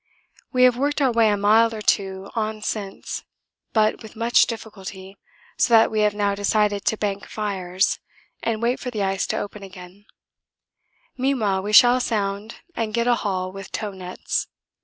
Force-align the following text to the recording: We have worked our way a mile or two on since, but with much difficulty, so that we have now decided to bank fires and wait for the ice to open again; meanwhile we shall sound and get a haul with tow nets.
We 0.51 0.63
have 0.63 0.77
worked 0.77 0.99
our 0.99 1.11
way 1.11 1.29
a 1.29 1.37
mile 1.37 1.75
or 1.75 1.81
two 1.83 2.31
on 2.33 2.63
since, 2.63 3.23
but 3.71 4.01
with 4.01 4.15
much 4.15 4.47
difficulty, 4.47 5.15
so 5.59 5.75
that 5.75 5.91
we 5.91 5.99
have 5.99 6.15
now 6.15 6.33
decided 6.33 6.85
to 6.85 6.97
bank 6.97 7.27
fires 7.27 7.99
and 8.41 8.63
wait 8.63 8.79
for 8.79 8.89
the 8.89 9.03
ice 9.03 9.27
to 9.27 9.37
open 9.37 9.61
again; 9.61 10.05
meanwhile 11.19 11.61
we 11.61 11.71
shall 11.71 11.99
sound 11.99 12.61
and 12.75 12.95
get 12.95 13.05
a 13.05 13.13
haul 13.21 13.51
with 13.51 13.71
tow 13.71 13.91
nets. 13.91 14.47